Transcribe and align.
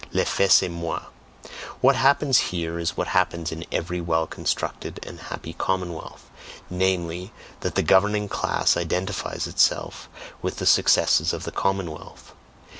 L'EFFET 0.13 0.49
C'EST 0.51 0.71
MOI. 0.71 0.99
what 1.79 1.95
happens 1.95 2.49
here 2.49 2.79
is 2.79 2.97
what 2.97 3.09
happens 3.09 3.51
in 3.51 3.63
every 3.71 4.01
well 4.01 4.25
constructed 4.25 4.99
and 5.07 5.19
happy 5.19 5.53
commonwealth, 5.53 6.27
namely, 6.71 7.31
that 7.59 7.75
the 7.75 7.83
governing 7.83 8.27
class 8.27 8.75
identifies 8.75 9.45
itself 9.45 10.09
with 10.41 10.57
the 10.57 10.65
successes 10.65 11.33
of 11.33 11.43
the 11.43 11.51
commonwealth. 11.51 12.33